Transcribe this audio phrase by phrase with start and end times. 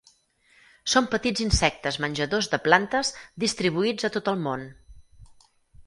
[0.93, 3.13] Són petits insectes menjadors de plantes
[3.47, 4.69] distribuïts a tot el món.